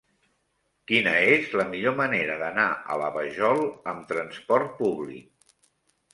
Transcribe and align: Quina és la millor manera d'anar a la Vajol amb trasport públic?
Quina 0.91 1.11
és 1.33 1.51
la 1.61 1.65
millor 1.73 1.95
manera 1.99 2.39
d'anar 2.39 2.65
a 2.95 2.99
la 3.03 3.11
Vajol 3.19 3.63
amb 3.93 4.09
trasport 4.15 4.75
públic? 4.83 5.31